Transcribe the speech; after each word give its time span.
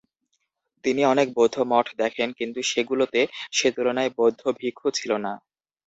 তিনি 0.85 1.01
অনেক 1.05 1.27
বৌদ্ধ 1.37 1.55
মঠ 1.71 1.85
দেখেন 2.01 2.29
কিন্তু 2.39 2.59
সেগুলোতে 2.71 3.21
সে 3.51 3.67
তুলনায় 3.75 4.11
বৌদ্ধ 4.17 4.41
ভিক্ষু 4.59 4.87
ছিল 4.97 5.11
না। 5.25 5.33